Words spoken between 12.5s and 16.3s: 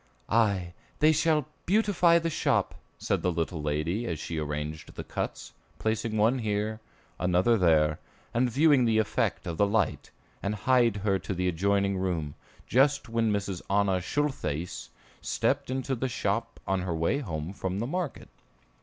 just when Mrs. Anna Schultheiss stepped into the